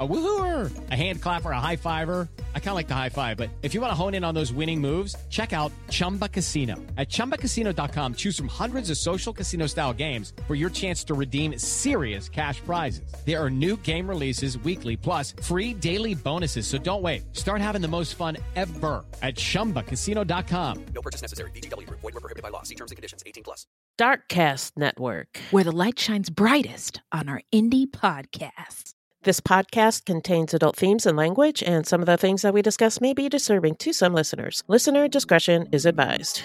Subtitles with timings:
[0.00, 2.28] A woohooer, a hand clapper, a high fiver.
[2.54, 4.34] I kind of like the high five, but if you want to hone in on
[4.34, 6.76] those winning moves, check out Chumba Casino.
[6.96, 11.58] At ChumbaCasino.com, choose from hundreds of social casino style games for your chance to redeem
[11.58, 13.12] serious cash prizes.
[13.26, 16.68] There are new game releases weekly, plus free daily bonuses.
[16.68, 17.22] So don't wait.
[17.36, 20.84] Start having the most fun ever at ChumbaCasino.com.
[20.94, 21.50] No purchase necessary.
[21.50, 22.00] VGW Group.
[22.02, 22.62] Void were prohibited by law.
[22.62, 23.24] See terms and conditions.
[23.26, 23.66] 18 plus.
[23.98, 25.40] Darkcast Network.
[25.50, 28.92] where the light shines brightest on our indie podcasts.
[29.24, 33.00] This podcast contains adult themes and language, and some of the things that we discuss
[33.00, 34.62] may be disturbing to some listeners.
[34.68, 36.42] Listener discretion is advised.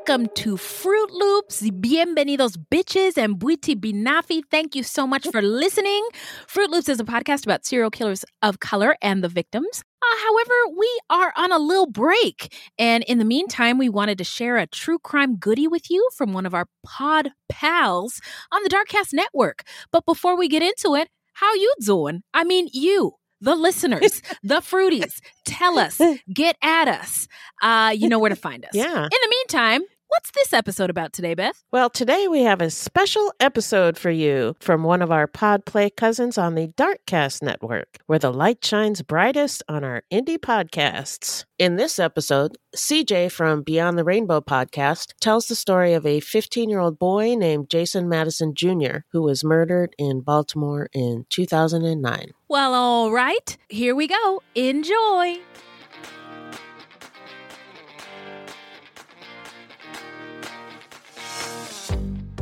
[0.00, 1.60] Welcome to Fruit Loops.
[1.60, 4.40] Bienvenidos, bitches, and Buiti Binafi.
[4.50, 6.02] Thank you so much for listening.
[6.46, 9.84] Fruit Loops is a podcast about serial killers of color and the victims.
[10.02, 12.56] Uh, however, we are on a little break.
[12.78, 16.32] And in the meantime, we wanted to share a true crime goodie with you from
[16.32, 19.64] one of our pod pals on the Darkcast Network.
[19.92, 22.22] But before we get into it, how you doing?
[22.32, 26.00] I mean, you the listeners, the fruities, tell us,
[26.32, 27.28] get at us.
[27.62, 28.70] Uh, you know where to find us.
[28.74, 28.86] Yeah.
[29.04, 31.62] In the meantime, what's this episode about today, Beth?
[31.70, 35.88] Well, today we have a special episode for you from one of our pod play
[35.88, 41.44] cousins on the Darkcast Network, where the light shines brightest on our indie podcasts.
[41.58, 46.68] In this episode, CJ from Beyond the Rainbow podcast tells the story of a 15
[46.68, 52.32] year old boy named Jason Mattison Jr., who was murdered in Baltimore in 2009.
[52.48, 54.42] Well, all right, here we go.
[54.56, 55.38] Enjoy.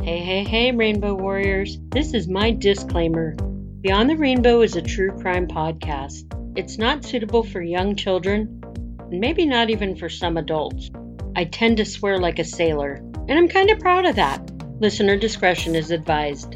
[0.01, 1.77] Hey, hey, hey, Rainbow Warriors.
[1.89, 3.35] This is my disclaimer.
[3.81, 6.23] Beyond the Rainbow is a true crime podcast.
[6.57, 8.63] It's not suitable for young children,
[8.99, 10.89] and maybe not even for some adults.
[11.35, 14.49] I tend to swear like a sailor, and I'm kind of proud of that.
[14.79, 16.55] Listener discretion is advised.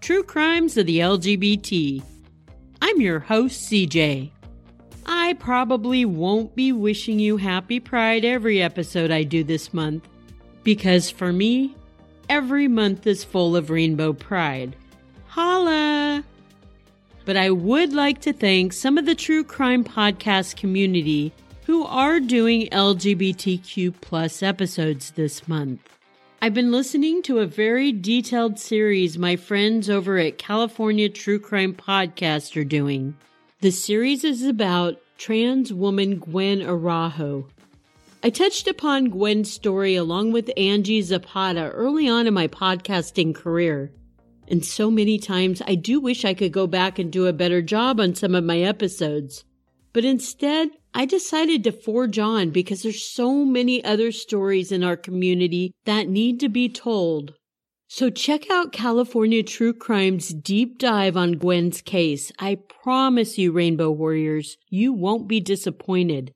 [0.00, 2.02] True Crimes of the LGBT.
[2.80, 4.30] I'm your host, CJ.
[5.04, 10.08] I probably won't be wishing you happy pride every episode I do this month,
[10.64, 11.74] because for me,
[12.30, 14.74] every month is full of rainbow pride.
[15.26, 16.24] Holla!
[17.26, 21.30] But I would like to thank some of the true crime podcast community
[21.66, 25.99] who are doing LGBTQ plus episodes this month.
[26.42, 31.74] I've been listening to a very detailed series my friends over at California True Crime
[31.74, 33.14] Podcast are doing.
[33.60, 37.46] The series is about trans woman Gwen Araujo.
[38.22, 43.92] I touched upon Gwen's story along with Angie Zapata early on in my podcasting career.
[44.48, 47.60] And so many times I do wish I could go back and do a better
[47.60, 49.44] job on some of my episodes.
[49.92, 54.96] But instead, I decided to forge on because there's so many other stories in our
[54.96, 57.34] community that need to be told.
[57.88, 62.30] So check out California True Crime's deep dive on Gwen's case.
[62.38, 66.32] I promise you, Rainbow Warriors, you won't be disappointed.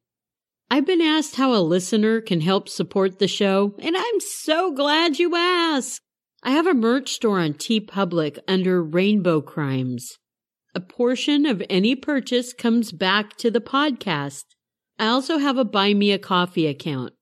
[0.70, 5.18] I've been asked how a listener can help support the show, and I'm so glad
[5.18, 6.00] you asked.
[6.42, 10.18] I have a merch store on TeePublic under Rainbow Crimes.
[10.76, 14.42] A portion of any purchase comes back to the podcast.
[14.98, 17.12] I also have a Buy Me a Coffee account.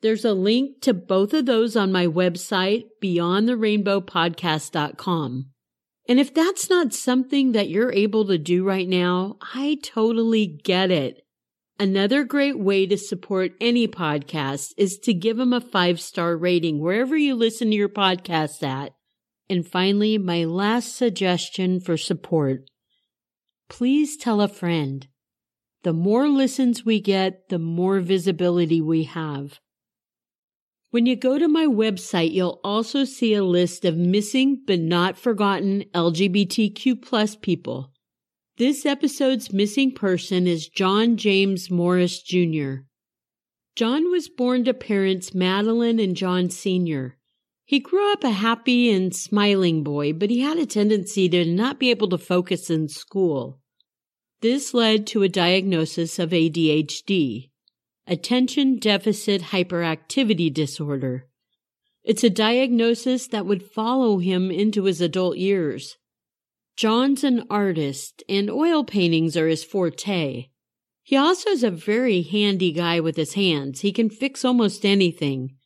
[0.00, 5.46] There's a link to both of those on my website, beyondtherainbowpodcast.com.
[6.08, 10.92] And if that's not something that you're able to do right now, I totally get
[10.92, 11.26] it.
[11.80, 16.78] Another great way to support any podcast is to give them a five star rating
[16.78, 18.92] wherever you listen to your podcast at.
[19.48, 22.70] And finally, my last suggestion for support.
[23.70, 25.06] Please tell a friend.
[25.84, 29.60] The more listens we get, the more visibility we have.
[30.90, 35.16] When you go to my website, you'll also see a list of missing but not
[35.16, 37.92] forgotten LGBTQ plus people.
[38.58, 42.82] This episode's missing person is John James Morris Jr.
[43.76, 47.16] John was born to parents Madeline and John Sr.
[47.64, 51.78] He grew up a happy and smiling boy, but he had a tendency to not
[51.78, 53.59] be able to focus in school.
[54.42, 57.50] This led to a diagnosis of ADHD,
[58.06, 61.26] Attention Deficit Hyperactivity Disorder.
[62.02, 65.98] It's a diagnosis that would follow him into his adult years.
[66.74, 70.46] John's an artist, and oil paintings are his forte.
[71.02, 73.80] He also is a very handy guy with his hands.
[73.80, 75.56] He can fix almost anything.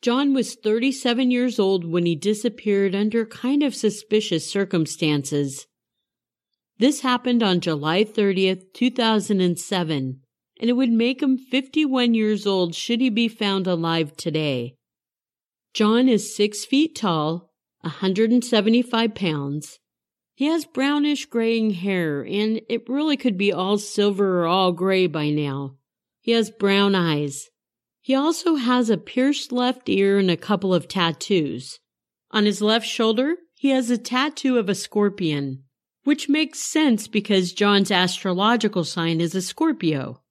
[0.00, 5.66] John was 37 years old when he disappeared under kind of suspicious circumstances.
[6.78, 10.20] This happened on July 30th, 2007,
[10.60, 14.74] and it would make him 51 years old should he be found alive today.
[15.72, 19.78] John is 6 feet tall, 175 pounds.
[20.34, 25.06] He has brownish graying hair, and it really could be all silver or all gray
[25.06, 25.76] by now.
[26.20, 27.48] He has brown eyes.
[28.02, 31.78] He also has a pierced left ear and a couple of tattoos.
[32.32, 35.62] On his left shoulder, he has a tattoo of a scorpion,
[36.06, 40.22] which makes sense because John's astrological sign is a Scorpio.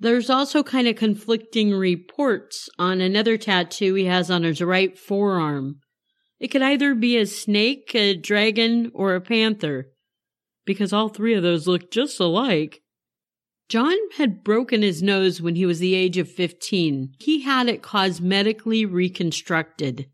[0.00, 5.76] There's also kind of conflicting reports on another tattoo he has on his right forearm.
[6.40, 9.92] It could either be a snake, a dragon, or a panther,
[10.66, 12.80] because all three of those look just alike.
[13.68, 17.12] John had broken his nose when he was the age of 15.
[17.20, 20.08] He had it cosmetically reconstructed.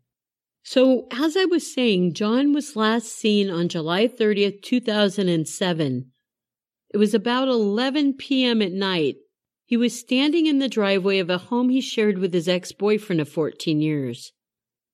[0.63, 6.11] So, as I was saying, John was last seen on July 30th, 2007.
[6.91, 8.61] It was about 11 p.m.
[8.61, 9.17] at night.
[9.65, 13.21] He was standing in the driveway of a home he shared with his ex boyfriend
[13.21, 14.33] of 14 years.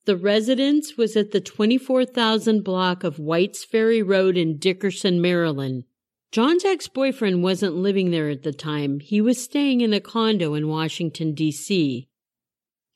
[0.05, 5.85] The residence was at the 24,000 block of Whites Ferry Road in Dickerson, Maryland.
[6.31, 8.99] John's ex boyfriend wasn't living there at the time.
[8.99, 12.09] He was staying in a condo in Washington, D.C.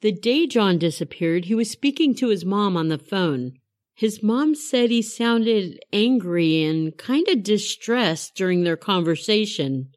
[0.01, 3.59] The day John disappeared, he was speaking to his mom on the phone.
[3.95, 9.89] His mom said he sounded angry and kind of distressed during their conversation.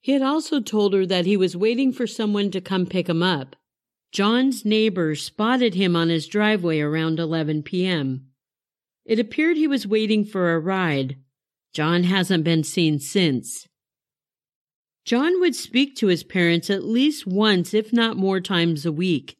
[0.00, 3.24] He had also told her that he was waiting for someone to come pick him
[3.24, 3.56] up.
[4.12, 8.26] John's neighbors spotted him on his driveway around 11 p.m.
[9.04, 11.16] It appeared he was waiting for a ride.
[11.72, 13.66] John hasn't been seen since.
[15.04, 19.36] John would speak to his parents at least once, if not more times a week.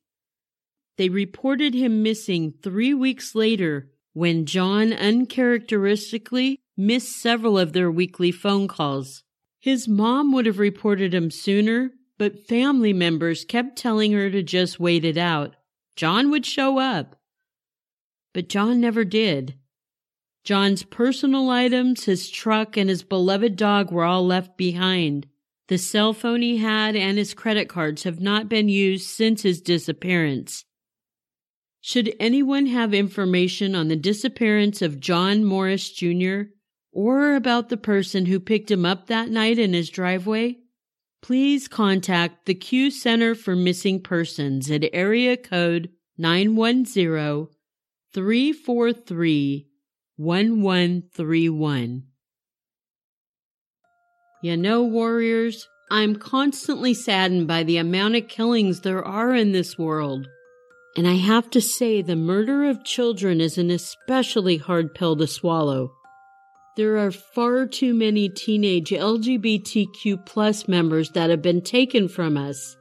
[1.01, 8.31] They reported him missing three weeks later when John uncharacteristically missed several of their weekly
[8.31, 9.23] phone calls.
[9.59, 14.79] His mom would have reported him sooner, but family members kept telling her to just
[14.79, 15.57] wait it out.
[15.97, 17.17] John would show up.
[18.35, 19.55] But John never did.
[20.45, 25.29] John's personal items, his truck, and his beloved dog were all left behind.
[25.69, 29.63] The cell phone he had and his credit cards have not been used since his
[29.63, 30.67] disappearance.
[31.91, 36.43] Should anyone have information on the disappearance of John Morris Jr.
[36.93, 40.59] or about the person who picked him up that night in his driveway,
[41.21, 47.49] please contact the CUE Center for Missing Persons at area code 910
[48.15, 49.67] 343
[50.15, 52.03] 1131.
[54.45, 59.77] You know, warriors, I'm constantly saddened by the amount of killings there are in this
[59.77, 60.29] world.
[61.01, 65.27] And I have to say, the murder of children is an especially hard pill to
[65.27, 65.95] swallow.
[66.77, 72.77] There are far too many teenage LGBTQ plus members that have been taken from us.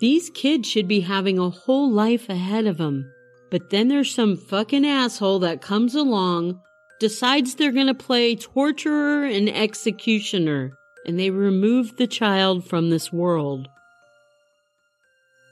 [0.00, 3.08] These kids should be having a whole life ahead of them.
[3.48, 6.60] But then there's some fucking asshole that comes along,
[6.98, 10.72] decides they're gonna play torturer and executioner,
[11.06, 13.68] and they remove the child from this world.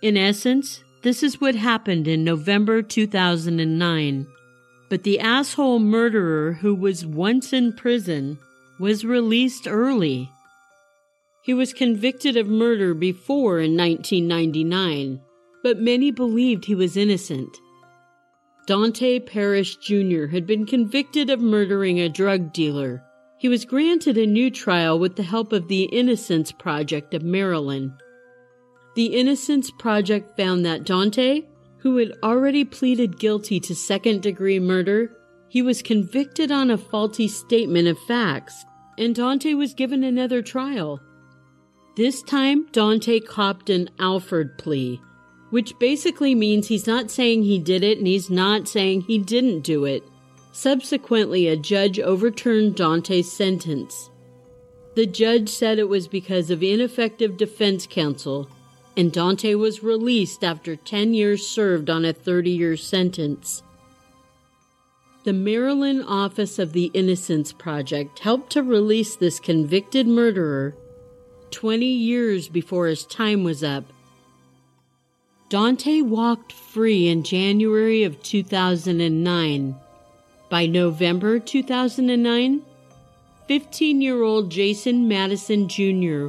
[0.02, 4.26] In essence, this is what happened in November 2009.
[4.88, 8.38] But the asshole murderer who was once in prison
[8.78, 10.30] was released early.
[11.42, 15.20] He was convicted of murder before in 1999,
[15.62, 17.56] but many believed he was innocent.
[18.66, 20.26] Dante Parrish Jr.
[20.26, 23.02] had been convicted of murdering a drug dealer.
[23.38, 27.92] He was granted a new trial with the help of the Innocence Project of Maryland.
[29.00, 31.44] The Innocence Project found that Dante
[31.78, 35.16] who had already pleaded guilty to second degree murder,
[35.48, 38.66] he was convicted on a faulty statement of facts,
[38.98, 41.00] and Dante was given another trial.
[41.96, 45.00] This time, Dante copped an Alford plea,
[45.48, 49.60] which basically means he's not saying he did it and he's not saying he didn't
[49.60, 50.04] do it.
[50.52, 54.10] Subsequently, a judge overturned Dante's sentence.
[54.94, 58.50] The judge said it was because of ineffective defense counsel
[58.96, 63.62] and Dante was released after 10 years served on a 30 year sentence.
[65.24, 70.74] The Maryland office of the Innocence Project helped to release this convicted murderer
[71.50, 73.84] 20 years before his time was up.
[75.48, 79.76] Dante walked free in January of 2009.
[80.48, 82.62] By November 2009,
[83.46, 86.28] 15 year old Jason Mattison Jr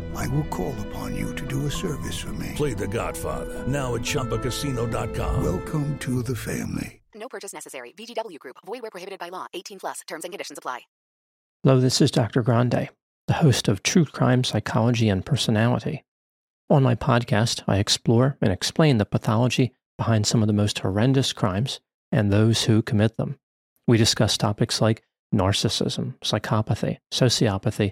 [0.15, 2.53] I will call upon you to do a service for me.
[2.55, 3.67] Play the Godfather.
[3.67, 5.43] Now at ChumbaCasino.com.
[5.43, 7.01] Welcome to the family.
[7.15, 7.93] No purchase necessary.
[7.97, 8.57] VGW Group.
[8.65, 9.47] Void where prohibited by law.
[9.53, 10.01] 18 plus.
[10.07, 10.81] Terms and conditions apply.
[11.63, 12.41] Hello, this is Dr.
[12.41, 12.89] Grande,
[13.27, 16.03] the host of True Crime Psychology and Personality.
[16.71, 21.33] On my podcast, I explore and explain the pathology behind some of the most horrendous
[21.33, 21.79] crimes
[22.11, 23.37] and those who commit them.
[23.87, 25.03] We discuss topics like
[25.35, 27.91] narcissism, psychopathy, sociopathy,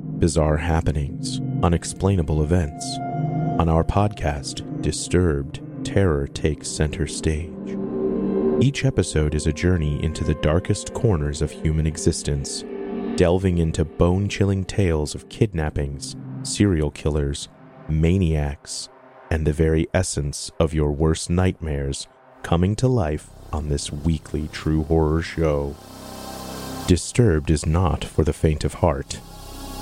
[0.21, 2.85] bizarre happenings, unexplainable events.
[3.59, 7.49] On our podcast, Disturbed, terror takes center stage.
[8.61, 12.63] Each episode is a journey into the darkest corners of human existence,
[13.15, 17.49] delving into bone chilling tales of kidnappings, serial killers,
[17.89, 18.89] maniacs,
[19.31, 22.07] and the very essence of your worst nightmares
[22.43, 25.75] coming to life on this weekly true horror show.
[26.87, 29.19] Disturbed is not for the faint of heart.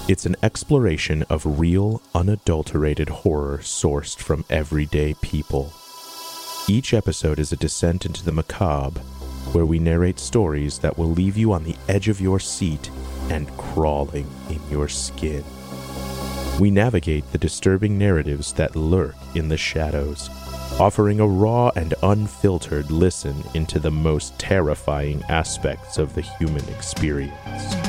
[0.10, 5.72] It's an exploration of real, unadulterated horror sourced from everyday people.
[6.68, 9.02] Each episode is a descent into the macabre,
[9.52, 12.90] where we narrate stories that will leave you on the edge of your seat
[13.30, 15.44] and crawling in your skin.
[16.60, 20.28] We navigate the disturbing narratives that lurk in the shadows,
[20.80, 27.89] offering a raw and unfiltered listen into the most terrifying aspects of the human experience.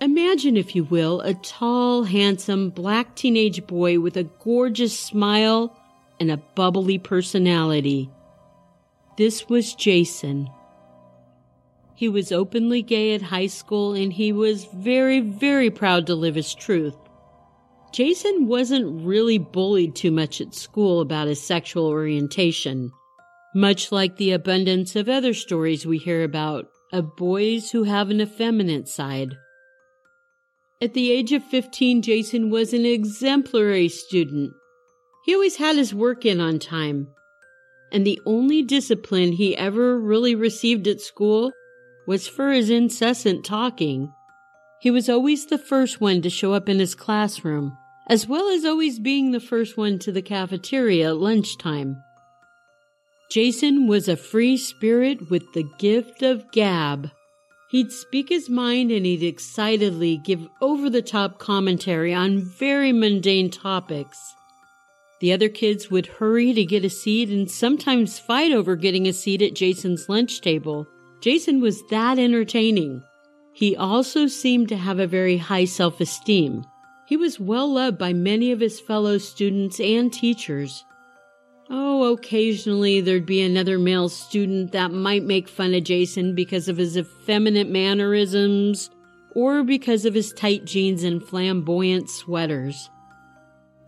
[0.00, 5.76] Imagine, if you will, a tall, handsome, black teenage boy with a gorgeous smile
[6.18, 8.10] and a bubbly personality.
[9.18, 10.48] This was Jason.
[11.94, 16.34] He was openly gay at high school and he was very, very proud to live
[16.34, 16.96] his truth.
[17.92, 22.90] Jason wasn't really bullied too much at school about his sexual orientation,
[23.54, 28.22] much like the abundance of other stories we hear about of boys who have an
[28.22, 29.36] effeminate side.
[30.82, 34.54] At the age of 15, Jason was an exemplary student.
[35.26, 37.08] He always had his work in on time.
[37.92, 41.52] And the only discipline he ever really received at school
[42.06, 44.10] was for his incessant talking.
[44.80, 47.76] He was always the first one to show up in his classroom,
[48.08, 52.02] as well as always being the first one to the cafeteria at lunchtime.
[53.30, 57.10] Jason was a free spirit with the gift of gab.
[57.70, 63.48] He'd speak his mind and he'd excitedly give over the top commentary on very mundane
[63.48, 64.18] topics.
[65.20, 69.12] The other kids would hurry to get a seat and sometimes fight over getting a
[69.12, 70.88] seat at Jason's lunch table.
[71.20, 73.04] Jason was that entertaining.
[73.52, 76.64] He also seemed to have a very high self esteem.
[77.06, 80.84] He was well loved by many of his fellow students and teachers.
[81.72, 86.78] Oh, occasionally there'd be another male student that might make fun of Jason because of
[86.78, 88.90] his effeminate mannerisms
[89.36, 92.90] or because of his tight jeans and flamboyant sweaters.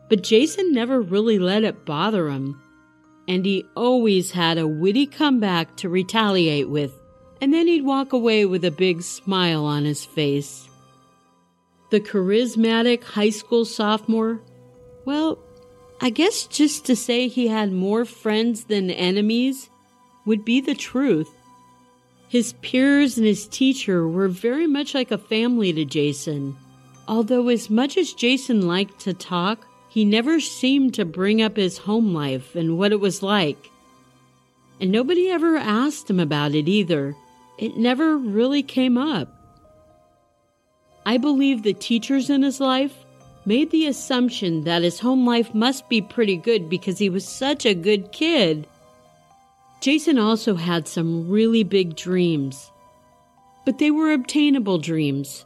[0.08, 2.62] But Jason never really let it bother him,
[3.26, 6.92] and he always had a witty comeback to retaliate with,
[7.40, 10.68] and then he'd walk away with a big smile on his face.
[11.90, 14.40] The charismatic high school sophomore,
[15.04, 15.38] well,
[16.02, 19.70] I guess just to say he had more friends than enemies
[20.26, 21.30] would be the truth.
[22.28, 26.56] His peers and his teacher were very much like a family to Jason.
[27.06, 31.78] Although, as much as Jason liked to talk, he never seemed to bring up his
[31.78, 33.70] home life and what it was like.
[34.80, 37.14] And nobody ever asked him about it either.
[37.58, 39.28] It never really came up.
[41.06, 43.01] I believe the teachers in his life
[43.44, 47.66] made the assumption that his home life must be pretty good because he was such
[47.66, 48.66] a good kid.
[49.80, 52.70] Jason also had some really big dreams,
[53.64, 55.44] but they were obtainable dreams.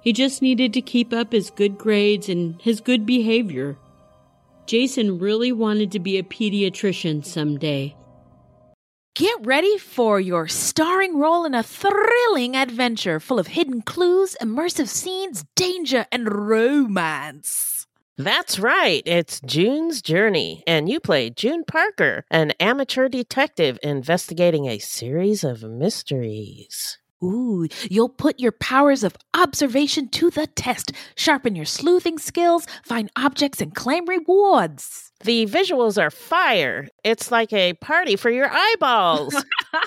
[0.00, 3.76] He just needed to keep up his good grades and his good behavior.
[4.66, 7.94] Jason really wanted to be a pediatrician someday.
[9.14, 14.88] Get ready for your starring role in a thrilling adventure full of hidden clues, immersive
[14.88, 17.86] scenes, danger, and romance.
[18.18, 19.04] That's right.
[19.06, 25.62] It's June's Journey, and you play June Parker, an amateur detective investigating a series of
[25.62, 26.98] mysteries.
[27.24, 33.10] Ooh, you'll put your powers of observation to the test, sharpen your sleuthing skills, find
[33.16, 35.10] objects, and claim rewards.
[35.24, 36.86] The visuals are fire.
[37.02, 39.34] It's like a party for your eyeballs.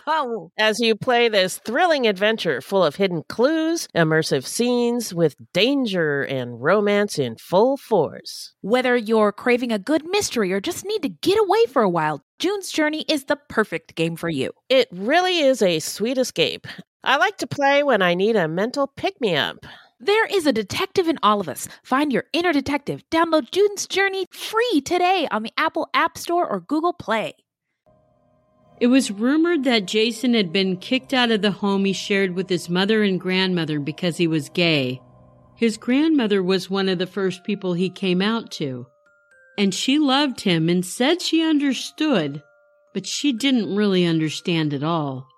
[0.57, 6.59] As you play this thrilling adventure full of hidden clues, immersive scenes with danger and
[6.59, 8.53] romance in full force.
[8.61, 12.23] Whether you're craving a good mystery or just need to get away for a while,
[12.39, 14.51] June's Journey is the perfect game for you.
[14.69, 16.65] It really is a sweet escape.
[17.07, 19.65] I like to play when I need a mental pick me up.
[19.97, 21.69] There is a detective in all of us.
[21.81, 23.01] Find your inner detective.
[23.09, 27.35] Download June's Journey free today on the Apple App Store or Google Play.
[28.81, 32.49] It was rumored that Jason had been kicked out of the home he shared with
[32.49, 35.01] his mother and grandmother because he was gay.
[35.55, 38.85] His grandmother was one of the first people he came out to.
[39.57, 42.43] And she loved him and said she understood,
[42.93, 45.29] but she didn't really understand at all.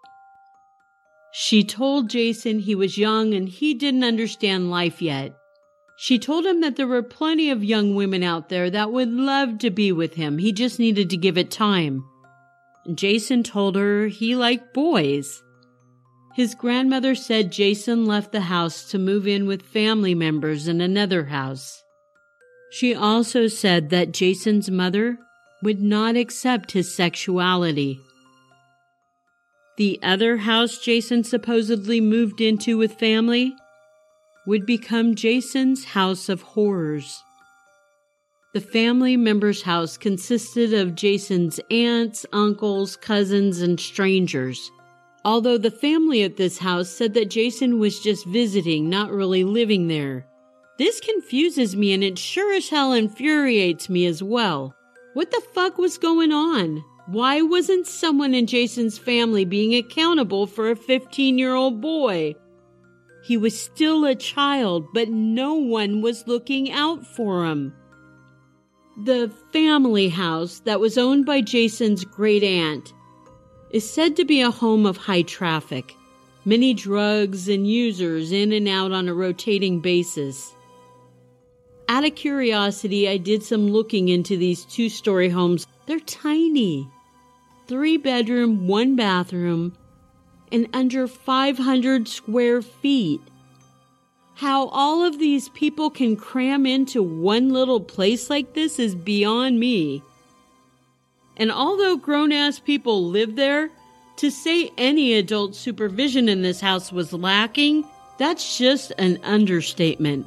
[1.31, 5.35] She told Jason he was young and he didn't understand life yet.
[5.97, 9.59] She told him that there were plenty of young women out there that would love
[9.59, 10.37] to be with him.
[10.37, 12.05] He just needed to give it time.
[12.95, 15.43] Jason told her he liked boys.
[16.35, 21.25] His grandmother said Jason left the house to move in with family members in another
[21.25, 21.83] house.
[22.71, 25.17] She also said that Jason's mother
[25.61, 27.99] would not accept his sexuality.
[29.79, 33.55] The other house Jason supposedly moved into with family
[34.45, 37.23] would become Jason's house of horrors.
[38.53, 44.69] The family member's house consisted of Jason's aunts, uncles, cousins, and strangers.
[45.23, 49.87] Although the family at this house said that Jason was just visiting, not really living
[49.87, 50.25] there.
[50.77, 54.75] This confuses me and it sure as hell infuriates me as well.
[55.13, 56.83] What the fuck was going on?
[57.11, 62.35] Why wasn't someone in Jason's family being accountable for a 15 year old boy?
[63.23, 67.73] He was still a child, but no one was looking out for him.
[68.95, 72.93] The family house that was owned by Jason's great aunt
[73.71, 75.95] is said to be a home of high traffic,
[76.45, 80.53] many drugs and users in and out on a rotating basis.
[81.87, 85.65] Out of curiosity, I did some looking into these two story homes.
[85.87, 86.87] They're tiny
[87.69, 89.77] three bedroom, one bathroom,
[90.51, 93.21] and under 500 square feet.
[94.33, 99.59] How all of these people can cram into one little place like this is beyond
[99.59, 100.01] me.
[101.37, 103.69] And although grown ass people live there,
[104.15, 107.85] to say any adult supervision in this house was lacking,
[108.17, 110.25] that's just an understatement.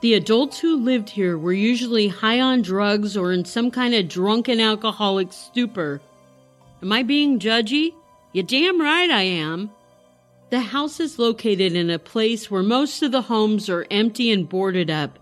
[0.00, 4.08] The adults who lived here were usually high on drugs or in some kind of
[4.08, 6.00] drunken alcoholic stupor
[6.82, 7.92] Am I being judgy?
[8.32, 9.70] You damn right I am.
[10.50, 14.48] The house is located in a place where most of the homes are empty and
[14.48, 15.18] boarded up.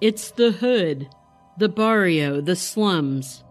[0.00, 1.08] It's the hood,
[1.58, 3.44] the barrio, the slums.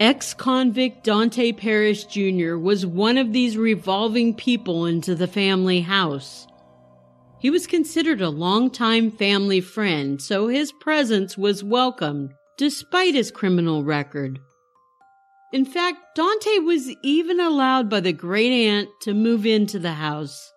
[0.00, 2.56] Ex convict Dante Parrish Jr.
[2.56, 6.46] was one of these revolving people into the family house.
[7.38, 13.84] He was considered a longtime family friend, so his presence was welcomed despite his criminal
[13.84, 14.40] record.
[15.52, 20.52] In fact, Dante was even allowed by the great aunt to move into the house.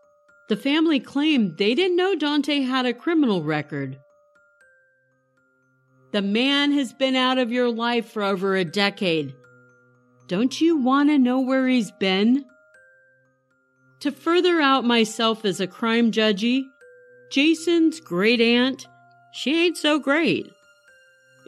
[0.50, 3.98] The family claimed they didn't know Dante had a criminal record.
[6.12, 9.34] The man has been out of your life for over a decade.
[10.28, 12.44] Don't you want to know where he's been?
[14.02, 16.64] To further out myself as a crime judgy,
[17.32, 18.88] Jason's great aunt,
[19.32, 20.52] she ain't so great.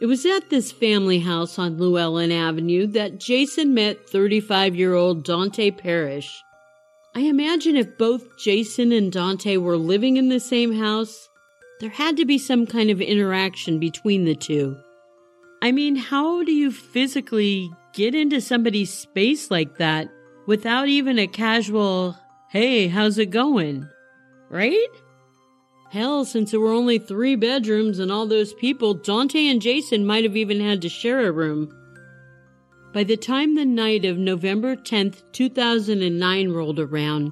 [0.00, 5.24] It was at this family house on Llewellyn Avenue that Jason met 35 year old
[5.24, 6.42] Dante Parrish.
[7.14, 11.28] I imagine if both Jason and Dante were living in the same house,
[11.78, 14.76] there had to be some kind of interaction between the two.
[15.62, 20.08] I mean, how do you physically get into somebody's space like that
[20.46, 22.18] without even a casual,
[22.50, 23.88] hey, how's it going?
[24.50, 24.88] Right?
[25.94, 30.24] Hell, since there were only three bedrooms and all those people, Dante and Jason might
[30.24, 31.72] have even had to share a room.
[32.92, 37.30] By the time the night of November 10th, 2009 rolled around,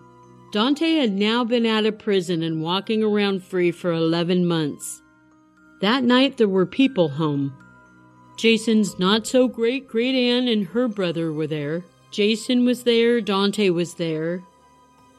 [0.52, 5.02] Dante had now been out of prison and walking around free for 11 months.
[5.80, 7.52] That night there were people home.
[8.38, 11.82] Jason's not so great great aunt and her brother were there.
[12.12, 14.44] Jason was there, Dante was there,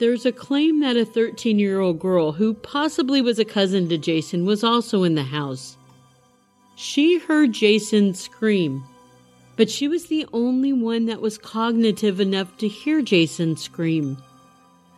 [0.04, 3.98] there's a claim that a 13 year old girl who possibly was a cousin to
[3.98, 5.78] Jason was also in the house.
[6.76, 8.84] She heard Jason scream,
[9.56, 14.18] but she was the only one that was cognitive enough to hear Jason scream.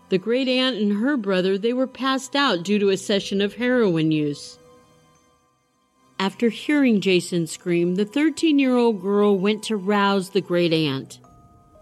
[0.10, 3.54] The great aunt and her brother, they were passed out due to a session of
[3.54, 4.58] heroin use.
[6.18, 11.20] After hearing Jason scream, the 13 year old girl went to rouse the great aunt.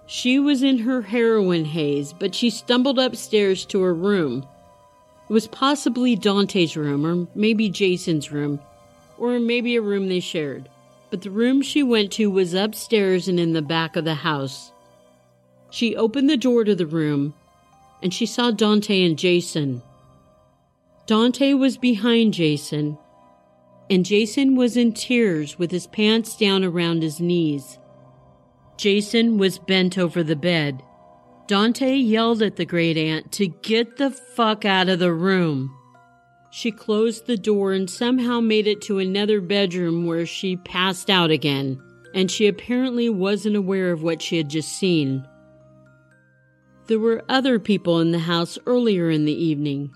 [0.06, 4.46] She was in her heroin haze, but she stumbled upstairs to her room.
[5.30, 8.60] It was possibly Dante's room, or maybe Jason's room,
[9.18, 10.70] or maybe a room they shared.
[11.10, 14.72] But the room she went to was upstairs and in the back of the house.
[15.70, 17.34] She opened the door to the room,
[18.02, 19.82] and she saw Dante and Jason.
[21.08, 22.98] Dante was behind Jason,
[23.90, 27.78] and Jason was in tears with his pants down around his knees.
[28.78, 30.82] Jason was bent over the bed.
[31.48, 35.76] Dante yelled at the great aunt to get the fuck out of the room.
[36.52, 41.32] She closed the door and somehow made it to another bedroom where she passed out
[41.32, 41.82] again,
[42.14, 45.28] and she apparently wasn't aware of what she had just seen.
[46.88, 49.94] There were other people in the house earlier in the evening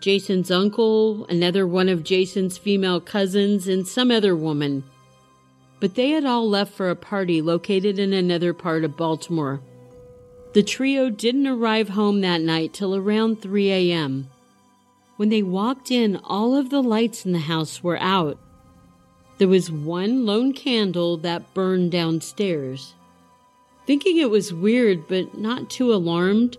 [0.00, 4.84] Jason's uncle, another one of Jason's female cousins, and some other woman.
[5.80, 9.60] But they had all left for a party located in another part of Baltimore.
[10.52, 14.28] The trio didn't arrive home that night till around 3 a.m.
[15.16, 18.38] When they walked in, all of the lights in the house were out.
[19.38, 22.94] There was one lone candle that burned downstairs.
[23.86, 26.56] Thinking it was weird, but not too alarmed,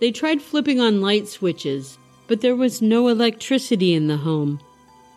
[0.00, 1.98] they tried flipping on light switches,
[2.28, 4.60] but there was no electricity in the home.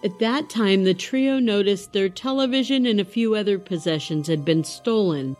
[0.03, 4.63] At that time, the trio noticed their television and a few other possessions had been
[4.63, 5.37] stolen.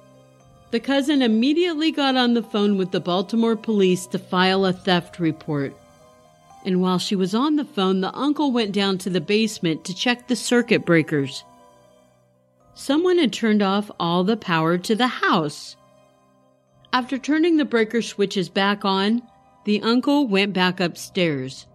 [0.69, 5.19] The cousin immediately got on the phone with the Baltimore police to file a theft
[5.19, 5.75] report.
[6.63, 9.95] And while she was on the phone, the uncle went down to the basement to
[9.95, 11.43] check the circuit breakers.
[12.75, 15.75] Someone had turned off all the power to the house.
[16.93, 19.23] After turning the breaker switches back on,
[19.65, 21.65] the uncle went back upstairs.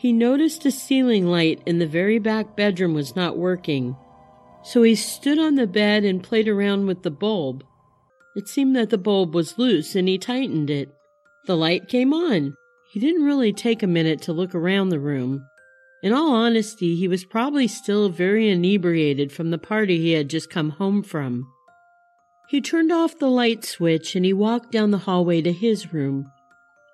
[0.00, 3.96] He noticed a ceiling light in the very back bedroom was not working,
[4.62, 7.62] so he stood on the bed and played around with the bulb.
[8.34, 10.88] It seemed that the bulb was loose and he tightened it.
[11.44, 12.54] The light came on.
[12.94, 15.44] He didn't really take a minute to look around the room.
[16.02, 20.48] In all honesty, he was probably still very inebriated from the party he had just
[20.48, 21.46] come home from.
[22.48, 26.32] He turned off the light switch and he walked down the hallway to his room.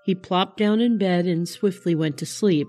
[0.04, 2.66] He plopped down in bed and swiftly went to sleep.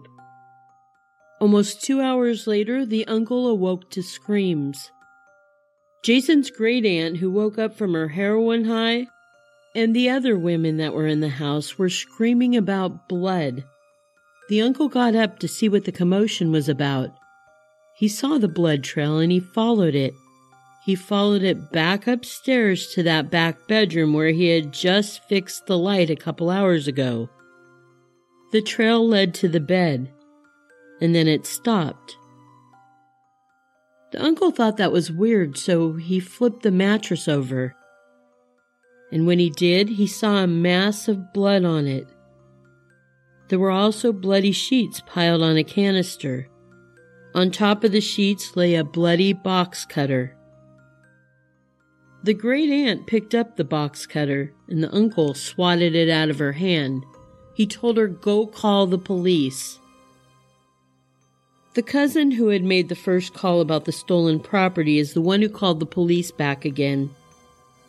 [1.39, 4.91] Almost two hours later, the uncle awoke to screams.
[6.03, 9.07] Jason's great aunt, who woke up from her heroin high,
[9.75, 13.63] and the other women that were in the house were screaming about blood.
[14.49, 17.11] The uncle got up to see what the commotion was about.
[17.97, 20.13] He saw the blood trail and he followed it.
[20.85, 25.77] He followed it back upstairs to that back bedroom where he had just fixed the
[25.77, 27.29] light a couple hours ago.
[28.53, 30.13] The trail led to the bed,
[31.01, 32.17] and then it stopped.
[34.11, 37.75] The uncle thought that was weird, so he flipped the mattress over.
[39.11, 42.07] And when he did, he saw a mass of blood on it.
[43.49, 46.47] There were also bloody sheets piled on a canister.
[47.33, 50.35] On top of the sheets lay a bloody box cutter.
[52.23, 56.39] The great aunt picked up the box cutter, and the uncle swatted it out of
[56.39, 57.05] her hand.
[57.53, 59.79] He told her, Go call the police.
[61.77, 65.43] The cousin who had made the first call about the stolen property is the one
[65.43, 67.11] who called the police back again.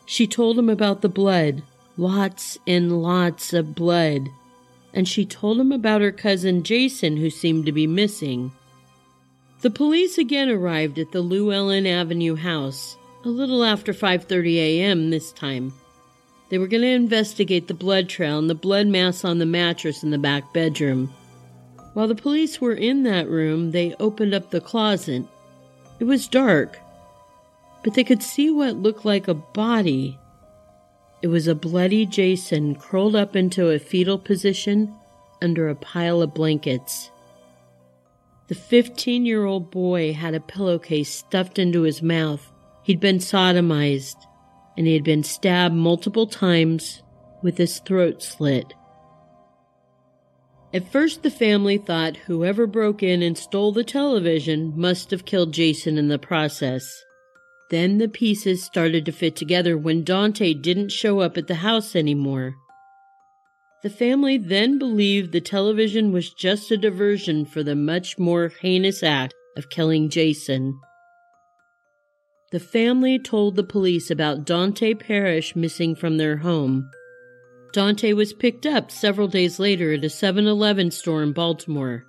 [0.05, 1.63] She told him about the blood,
[1.97, 4.29] lots and lots of blood,
[4.93, 8.53] and she told him about her cousin Jason who seemed to be missing.
[9.63, 15.09] The police again arrived at the Llewellyn Avenue house a little after 5:30 a.m.
[15.09, 15.73] this time.
[16.51, 20.03] They were going to investigate the blood trail and the blood mass on the mattress
[20.03, 21.15] in the back bedroom.
[21.95, 25.25] While the police were in that room, they opened up the closet.
[25.99, 26.79] It was dark,
[27.83, 30.19] but they could see what looked like a body.
[31.23, 34.95] It was a bloody Jason curled up into a fetal position
[35.43, 37.11] under a pile of blankets.
[38.47, 42.53] The 15 year old boy had a pillowcase stuffed into his mouth
[42.89, 44.17] He'd been sodomized,
[44.79, 47.03] and he had been stabbed multiple times
[47.43, 48.73] with his throat slit.
[50.73, 55.55] At first, the family thought whoever broke in and stole the television must have killed
[55.55, 57.05] Jason in the process.
[57.71, 61.97] Then the pieces started to fit together when Dante didn't show up at the house
[61.97, 62.55] anymore.
[63.83, 69.03] The family then believed the television was just a diversion for the much more heinous
[69.03, 70.79] act of killing Jason.
[72.51, 76.91] The family told the police about Dante Parrish missing from their home.
[77.73, 82.05] Dante was picked up several days later at a 7 Eleven store in Baltimore.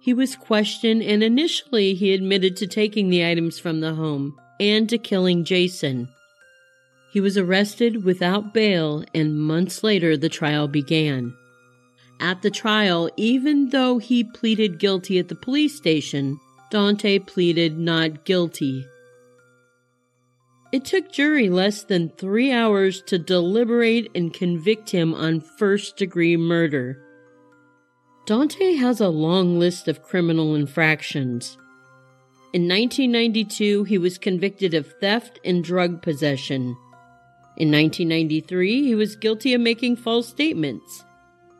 [0.00, 4.88] He was questioned, and initially he admitted to taking the items from the home and
[4.88, 6.08] to killing Jason.
[7.12, 11.34] He was arrested without bail, and months later the trial began.
[12.20, 16.38] At the trial, even though he pleaded guilty at the police station,
[16.70, 18.86] Dante pleaded not guilty.
[20.72, 26.36] It took jury less than three hours to deliberate and convict him on first degree
[26.36, 27.02] murder.
[28.26, 31.56] Dante has a long list of criminal infractions.
[32.52, 36.76] In 1992, he was convicted of theft and drug possession.
[37.56, 41.04] In 1993, he was guilty of making false statements.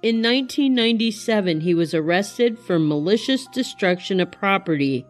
[0.03, 5.07] In 1997, he was arrested for malicious destruction of property.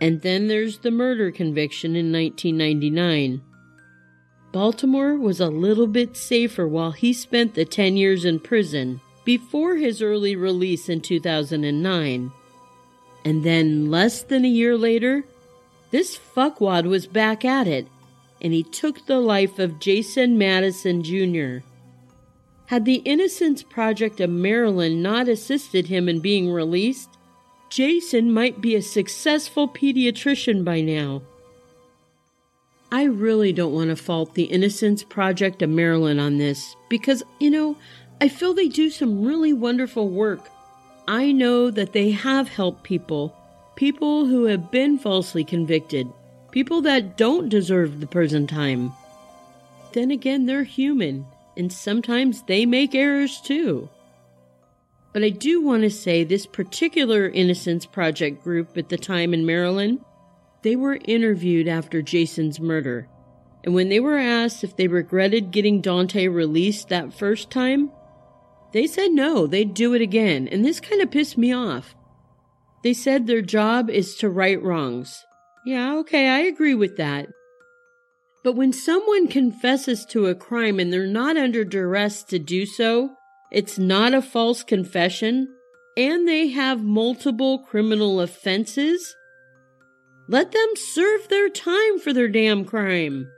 [0.00, 3.42] And then there's the murder conviction in 1999.
[4.52, 9.76] Baltimore was a little bit safer while he spent the 10 years in prison before
[9.76, 12.32] his early release in 2009.
[13.24, 15.24] And then, less than a year later,
[15.90, 17.88] this fuckwad was back at it,
[18.40, 21.58] and he took the life of Jason Mattison Jr.
[22.66, 27.17] Had the Innocence Project of Maryland not assisted him in being released,
[27.70, 31.22] Jason might be a successful pediatrician by now.
[32.90, 37.50] I really don't want to fault the Innocence Project of Maryland on this because, you
[37.50, 37.76] know,
[38.20, 40.48] I feel they do some really wonderful work.
[41.06, 43.36] I know that they have helped people,
[43.76, 46.08] people who have been falsely convicted,
[46.50, 48.92] people that don't deserve the prison time.
[49.92, 51.26] Then again, they're human,
[51.56, 53.88] and sometimes they make errors too.
[55.12, 59.46] But I do want to say this particular Innocence Project group at the time in
[59.46, 60.00] Maryland,
[60.62, 63.08] they were interviewed after Jason's murder.
[63.64, 67.90] And when they were asked if they regretted getting Dante released that first time,
[68.72, 71.94] they said no, they'd do it again, and this kind of pissed me off.
[72.84, 75.24] They said their job is to right wrongs.
[75.64, 77.28] Yeah, okay, I agree with that.
[78.44, 83.14] But when someone confesses to a crime and they're not under duress to do so,
[83.50, 85.48] it's not a false confession,
[85.96, 89.16] and they have multiple criminal offenses,
[90.28, 93.30] let them serve their time for their damn crime.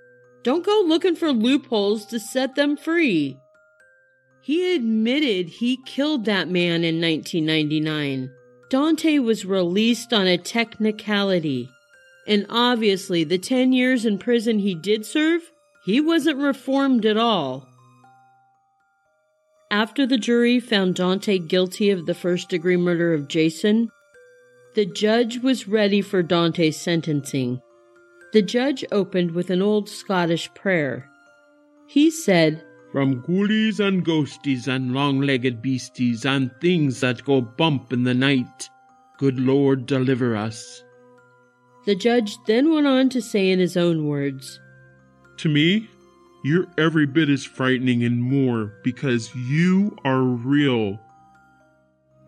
[0.42, 3.38] Don't go looking for loopholes to set them free.
[4.42, 8.33] He admitted he killed that man in 1999.
[8.68, 11.68] Dante was released on a technicality.
[12.27, 15.51] And obviously, the 10 years in prison he did serve,
[15.85, 17.68] he wasn't reformed at all.
[19.70, 23.90] After the jury found Dante guilty of the first degree murder of Jason,
[24.74, 27.62] the judge was ready for Dante's sentencing.
[28.33, 31.09] The judge opened with an old Scottish prayer.
[31.87, 37.92] He said, From ghoulies and ghosties and long legged beasties and things that go bump
[37.92, 38.68] in the night,
[39.18, 40.83] good Lord deliver us.
[41.87, 44.61] The judge then went on to say in his own words,
[45.38, 45.88] To me,
[46.42, 50.98] you're every bit as frightening and more because you are real.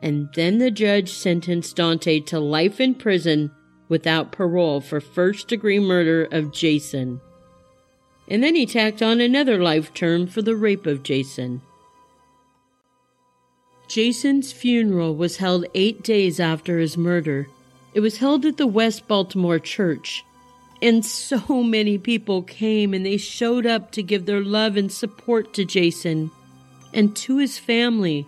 [0.00, 3.52] And then the judge sentenced Dante to life in prison
[3.88, 7.20] without parole for first degree murder of Jason.
[8.28, 11.62] And then he tacked on another life term for the rape of Jason.
[13.88, 17.46] Jason's funeral was held eight days after his murder.
[17.94, 20.24] It was held at the West Baltimore Church.
[20.82, 25.54] And so many people came and they showed up to give their love and support
[25.54, 26.32] to Jason
[26.92, 28.26] and to his family,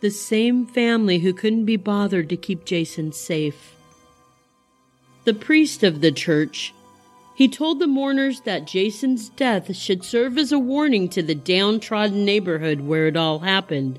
[0.00, 3.74] the same family who couldn't be bothered to keep Jason safe.
[5.24, 6.72] The priest of the church,
[7.34, 12.24] he told the mourners that Jason's death should serve as a warning to the downtrodden
[12.24, 13.98] neighborhood where it all happened,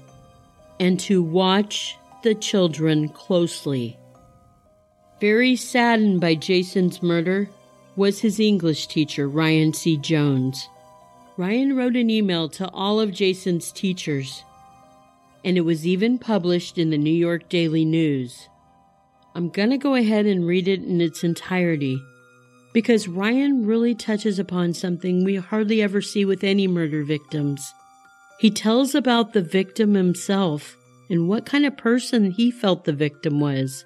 [0.80, 3.98] and to watch the children closely.
[5.20, 7.50] Very saddened by Jason's murder
[7.96, 9.98] was his English teacher, Ryan C.
[9.98, 10.70] Jones.
[11.38, 14.44] Ryan wrote an email to all of Jason's teachers,
[15.44, 18.50] and it was even published in the New York Daily News.
[19.36, 22.00] I'm going to go ahead and read it in its entirety
[22.74, 27.74] because Ryan really touches upon something we hardly ever see with any murder victims.
[28.40, 30.76] He tells about the victim himself
[31.10, 33.86] and what kind of person he felt the victim was.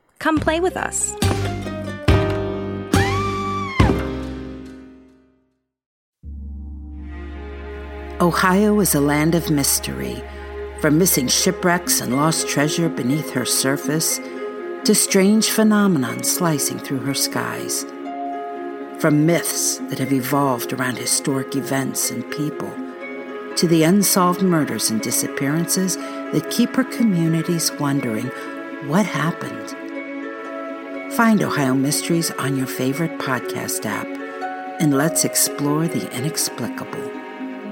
[0.21, 1.15] Come play with us.
[8.21, 10.23] Ohio is a land of mystery,
[10.79, 14.19] from missing shipwrecks and lost treasure beneath her surface
[14.83, 17.83] to strange phenomena slicing through her skies.
[18.99, 22.71] From myths that have evolved around historic events and people
[23.55, 28.27] to the unsolved murders and disappearances that keep her communities wondering
[28.85, 29.75] what happened
[31.15, 34.07] Find Ohio Mysteries on your favorite podcast app
[34.79, 37.11] and let's explore the inexplicable.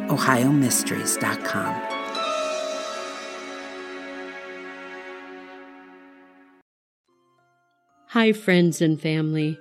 [0.09, 1.73] OhioMysteries.com.
[8.07, 9.57] Hi, friends and family.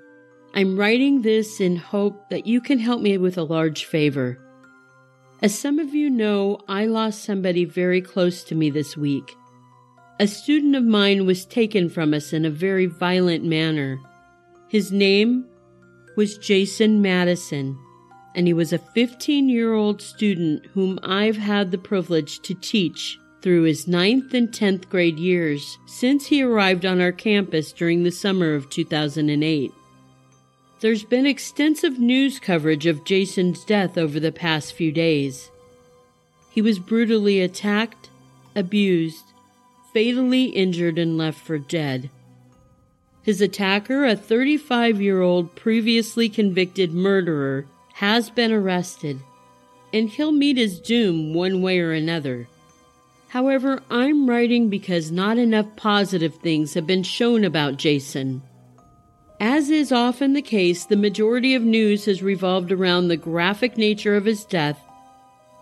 [0.55, 4.41] I'm writing this in hope that you can help me with a large favor.
[5.41, 9.37] As some of you know, I lost somebody very close to me this week.
[10.21, 14.01] A student of mine was taken from us in a very violent manner.
[14.67, 15.45] His name
[16.17, 17.79] was Jason Mattison,
[18.35, 23.17] and he was a 15 year old student whom I've had the privilege to teach
[23.43, 28.11] through his ninth and 10th grade years since he arrived on our campus during the
[28.11, 29.73] summer of 2008.
[30.81, 35.53] There's been extensive news coverage of Jason's death over the past few days.
[36.51, 38.11] He was brutally attacked,
[38.57, 39.28] abused,
[39.99, 42.09] fatally injured, and left for dead.
[43.21, 49.19] His attacker, a 35 year old previously convicted murderer, has been arrested,
[49.93, 52.47] and he'll meet his doom one way or another.
[53.31, 58.43] However, I'm writing because not enough positive things have been shown about Jason.
[59.41, 64.15] As is often the case, the majority of news has revolved around the graphic nature
[64.15, 64.81] of his death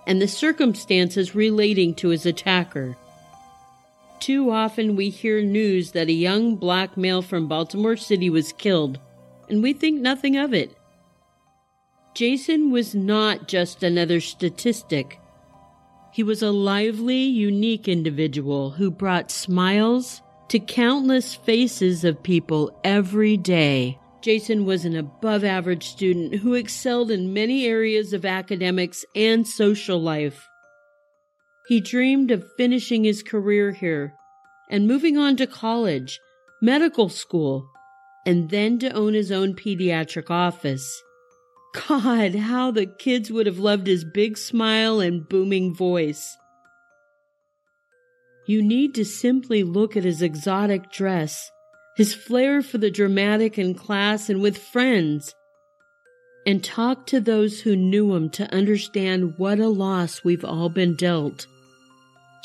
[0.07, 2.99] and the circumstances relating to his attacker.
[4.21, 8.99] Too often we hear news that a young black male from Baltimore City was killed,
[9.49, 10.77] and we think nothing of it.
[12.15, 15.21] Jason was not just another statistic.
[16.13, 23.37] He was a lively, unique individual who brought smiles to countless faces of people every
[23.37, 23.99] day.
[24.23, 30.01] Jason was an above average student who excelled in many areas of academics and social
[30.01, 30.49] life.
[31.67, 34.15] He dreamed of finishing his career here
[34.71, 36.21] and moving on to college,
[36.63, 37.69] medical school,
[38.25, 41.03] and then to own his own pediatric office.
[41.89, 46.37] God, how the kids would have loved his big smile and booming voice.
[48.47, 51.51] You need to simply look at his exotic dress,
[51.97, 55.35] his flair for the dramatic in class and with friends,
[56.47, 60.95] and talk to those who knew him to understand what a loss we've all been
[60.95, 61.49] dealt.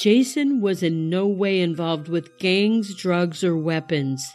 [0.02, 4.28] Jason was in no way involved with gangs, drugs, or weapons.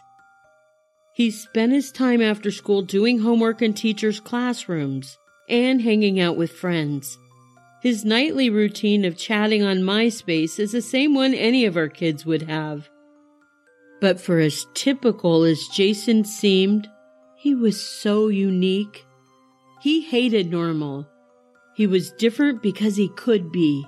[1.13, 6.53] He spent his time after school doing homework in teachers' classrooms and hanging out with
[6.53, 7.19] friends.
[7.83, 12.25] His nightly routine of chatting on MySpace is the same one any of our kids
[12.25, 12.89] would have.
[14.01, 16.89] But for as typical as Jason seemed,
[17.35, 19.05] he was so unique.
[19.83, 21.09] He hated normal.
[21.75, 23.85] He was different because he could be.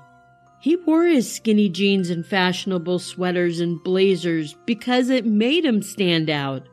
[0.60, 6.28] He wore his skinny jeans and fashionable sweaters and blazers because it made him stand
[6.28, 6.66] out.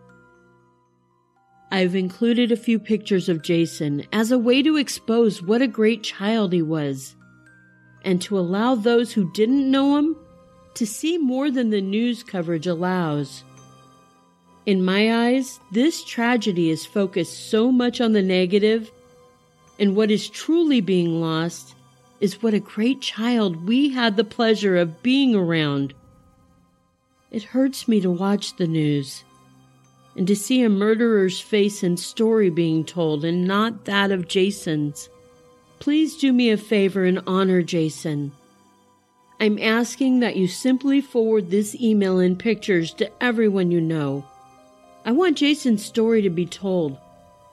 [1.71, 6.03] I've included a few pictures of Jason as a way to expose what a great
[6.03, 7.15] child he was,
[8.03, 10.15] and to allow those who didn't know him
[10.75, 13.43] to see more than the news coverage allows.
[14.65, 18.89] In my eyes, this tragedy is focused so much on the negative,
[19.79, 21.75] and what is truly being lost
[22.20, 25.93] is what a great child we had the pleasure of being around.
[27.32, 29.24] It hurts me to watch the news
[30.16, 35.09] and to see a murderer's face and story being told and not that of Jason's.
[35.80, 38.32] Please do me a favor and honor Jason.
[39.39, 44.26] I'm asking that you simply forward this email and pictures to everyone you know.
[45.03, 46.97] I want Jason's story to be told,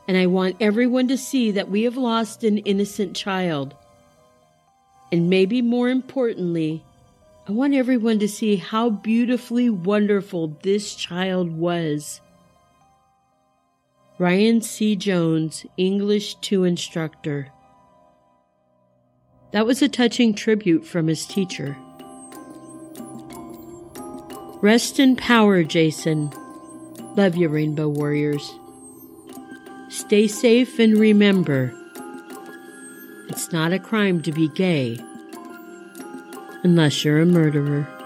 [0.07, 3.75] and I want everyone to see that we have lost an innocent child.
[5.13, 6.83] And maybe more importantly,
[7.47, 12.23] I want everyone to see how beautifully wonderful this child was.
[14.19, 14.97] Ryan C.
[14.97, 17.49] Jones, English 2 instructor.
[19.51, 21.77] That was a touching tribute from his teacher.
[24.63, 26.33] Rest in power, Jason.
[27.17, 28.51] Love you, Rainbow Warriors.
[29.91, 31.75] Stay safe and remember
[33.33, 34.99] it's not a crime to be gay
[36.65, 38.02] unless you're a murderer.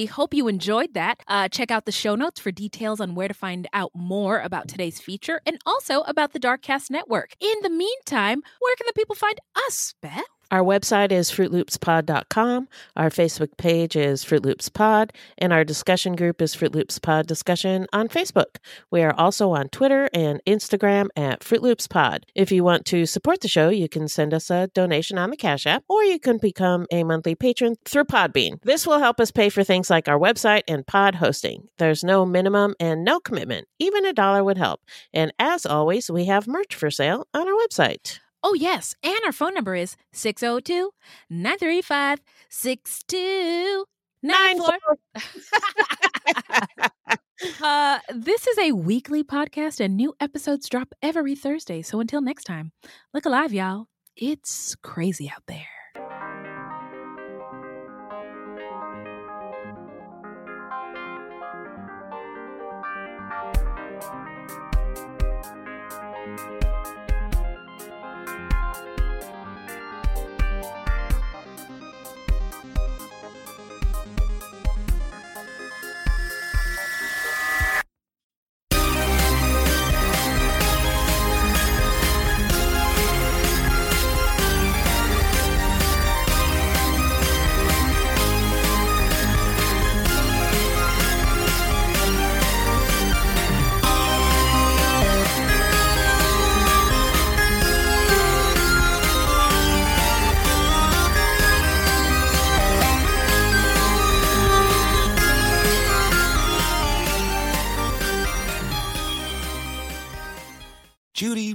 [0.00, 1.22] We hope you enjoyed that.
[1.28, 4.66] Uh, check out the show notes for details on where to find out more about
[4.66, 7.34] today's feature and also about the Darkcast Network.
[7.38, 10.39] In the meantime, where can the people find us, Beth?
[10.50, 12.68] Our website is fruitloopspod.com.
[12.96, 17.28] Our Facebook page is Fruit Loops Pod, and our discussion group is Fruit Loops Pod
[17.28, 18.56] Discussion on Facebook.
[18.90, 22.26] We are also on Twitter and Instagram at Fruit Loops Pod.
[22.34, 25.36] If you want to support the show, you can send us a donation on the
[25.36, 28.60] Cash App, or you can become a monthly patron through Podbean.
[28.62, 31.68] This will help us pay for things like our website and pod hosting.
[31.78, 33.68] There's no minimum and no commitment.
[33.78, 34.80] Even a dollar would help.
[35.12, 38.18] And as always, we have merch for sale on our website.
[38.42, 38.94] Oh, yes.
[39.02, 40.90] And our phone number is 602
[41.30, 44.78] 935 6294.
[47.62, 51.82] Uh, this is a weekly podcast, and new episodes drop every Thursday.
[51.82, 52.72] So until next time,
[53.14, 53.86] look alive, y'all.
[54.16, 55.79] It's crazy out there.